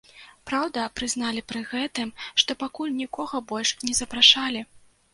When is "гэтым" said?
1.75-2.15